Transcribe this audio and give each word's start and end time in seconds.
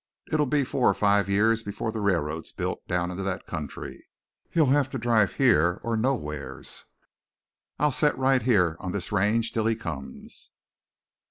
It'll 0.31 0.47
be 0.47 0.63
four 0.63 0.89
or 0.89 0.95
five 0.95 1.29
years 1.29 1.61
before 1.61 1.91
the 1.91 1.99
railroad's 2.01 2.51
built 2.51 2.87
down 2.87 3.11
into 3.11 3.21
that 3.21 3.45
country, 3.45 4.03
he'll 4.49 4.65
have 4.73 4.89
to 4.89 4.97
drive 4.97 5.33
here 5.33 5.79
or 5.83 5.95
nowheres. 5.95 6.85
I'll 7.77 7.91
set 7.91 8.17
right 8.17 8.41
here 8.41 8.77
on 8.79 8.93
this 8.93 9.11
range 9.11 9.51
till 9.53 9.67
he 9.67 9.75
comes." 9.75 10.49